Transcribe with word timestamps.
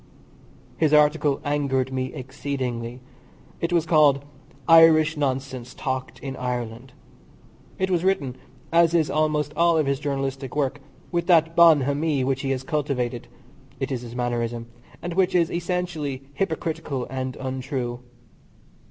His 0.77 0.93
article 0.93 1.39
angered 1.45 1.93
me 1.93 2.11
exceedingly. 2.11 3.01
It 3.59 3.71
was 3.71 3.85
called 3.85 4.25
"Irish 4.67 5.15
Nonsense 5.15 5.75
talked 5.75 6.17
in 6.21 6.35
Ireland." 6.35 6.93
It 7.77 7.91
was 7.91 8.03
written 8.03 8.35
(as 8.71 8.95
is 8.95 9.11
almost 9.11 9.53
all 9.55 9.77
of 9.77 9.85
his 9.85 9.99
journalistic 9.99 10.55
work) 10.55 10.81
with 11.11 11.27
that 11.27 11.55
bonhomie 11.55 12.23
which 12.23 12.41
he 12.41 12.49
has 12.49 12.63
cultivated 12.63 13.27
it 13.79 13.91
is 13.91 14.01
his 14.01 14.15
mannerism 14.15 14.65
and 15.03 15.13
which 15.13 15.35
is 15.35 15.51
essentially 15.51 16.23
hypocritical 16.33 17.05
and 17.07 17.35
untrue. 17.35 17.99